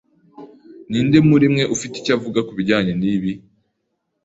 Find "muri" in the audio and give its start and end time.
1.29-1.45